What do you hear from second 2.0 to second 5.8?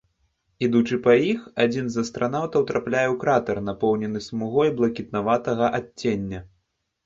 астранаўтаў трапляе у кратар, напоўнены смугой блакітнаватага